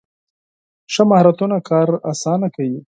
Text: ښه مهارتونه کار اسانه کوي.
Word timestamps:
ښه 0.93 1.03
مهارتونه 1.09 1.57
کار 1.69 1.87
اسانه 2.11 2.47
کوي. 2.55 2.79